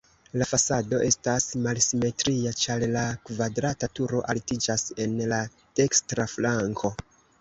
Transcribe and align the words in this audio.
La 0.41 0.45
fasado 0.51 1.01
estas 1.07 1.45
malsimetria, 1.65 2.53
ĉar 2.63 2.85
la 2.95 3.03
kvadrata 3.27 3.91
turo 3.99 4.23
altiĝas 4.35 4.87
en 5.07 5.15
la 5.35 5.43
dekstra 5.83 6.27
flanko. 6.33 6.93